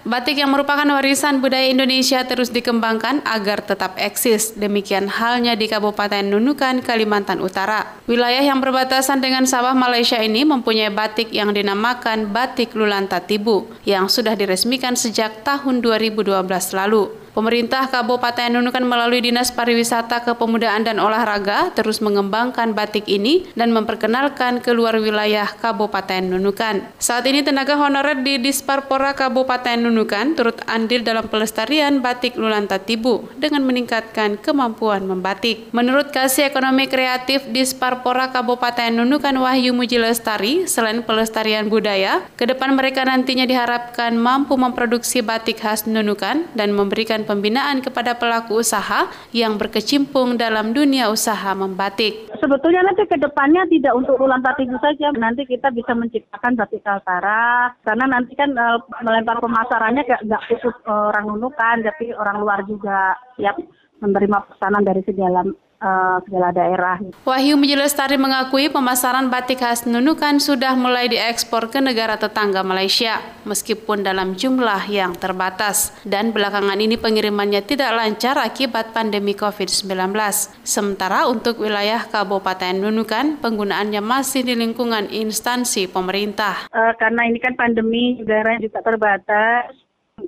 [0.00, 4.56] Batik yang merupakan warisan budaya Indonesia terus dikembangkan agar tetap eksis.
[4.56, 7.84] Demikian halnya di Kabupaten Nunukan, Kalimantan Utara.
[8.08, 14.08] Wilayah yang berbatasan dengan Sabah, Malaysia ini mempunyai batik yang dinamakan Batik Lulanta Tibu yang
[14.08, 17.19] sudah diresmikan sejak tahun 2012 lalu.
[17.30, 24.58] Pemerintah Kabupaten Nunukan melalui Dinas Pariwisata Kepemudaan dan Olahraga terus mengembangkan batik ini dan memperkenalkan
[24.58, 26.82] ke luar wilayah Kabupaten Nunukan.
[26.98, 33.30] Saat ini tenaga honorer di Disparpora Kabupaten Nunukan turut andil dalam pelestarian batik Lulanta Tibu
[33.38, 35.70] dengan meningkatkan kemampuan membatik.
[35.70, 43.06] Menurut Kasih Ekonomi Kreatif Disparpora Kabupaten Nunukan Wahyu Mujilestari, selain pelestarian budaya, ke depan mereka
[43.06, 49.60] nantinya diharapkan mampu memproduksi batik khas Nunukan dan memberikan memberikan pembinaan kepada pelaku usaha yang
[49.60, 52.32] berkecimpung dalam dunia usaha membatik.
[52.40, 57.76] Sebetulnya nanti ke depannya tidak untuk ulang itu saja, nanti kita bisa menciptakan batik Kaltara,
[57.84, 63.16] karena nanti kan uh, melempar pemasarannya nggak khusus orang nunukan, tapi orang luar juga.
[63.36, 63.56] Siap
[64.00, 65.44] menerima pesanan dari segala
[65.80, 66.96] uh, segala daerah.
[67.24, 74.04] Wahyu Menjelestari mengakui pemasaran batik khas Nunukan sudah mulai diekspor ke negara tetangga Malaysia, meskipun
[74.04, 75.92] dalam jumlah yang terbatas.
[76.04, 80.14] Dan belakangan ini pengirimannya tidak lancar akibat pandemi COVID-19.
[80.62, 86.68] Sementara untuk wilayah Kabupaten Nunukan, penggunaannya masih di lingkungan instansi pemerintah.
[86.70, 89.72] Uh, karena ini kan pandemi, negara juga terbatas,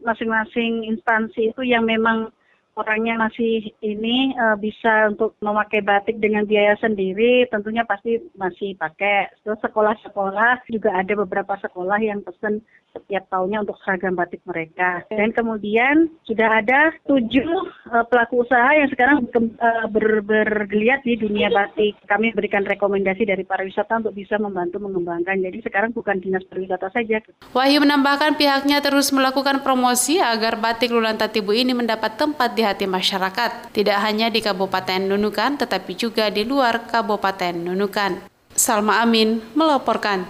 [0.00, 2.32] masing-masing instansi itu yang memang
[2.72, 9.28] orangnya masih ini uh, bisa untuk memakai batik dengan biaya sendiri, tentunya pasti masih pakai.
[9.44, 15.04] Terus sekolah-sekolah juga ada beberapa sekolah yang pesen setiap tahunnya untuk seragam batik mereka.
[15.08, 17.50] Dan kemudian sudah ada tujuh
[17.88, 19.24] uh, pelaku usaha yang sekarang
[19.60, 21.96] uh, ber, bergeliat di dunia batik.
[22.04, 25.40] Kami berikan rekomendasi dari pariwisata untuk bisa membantu mengembangkan.
[25.40, 27.20] Jadi sekarang bukan dinas pariwisata saja.
[27.52, 32.88] Wahyu menambahkan pihaknya terus melakukan promosi agar batik Lulanta Tibu ini mendapat tempat di hati
[32.88, 38.24] masyarakat, tidak hanya di Kabupaten Nunukan tetapi juga di luar Kabupaten Nunukan.
[38.56, 40.24] Salma Amin melaporkan.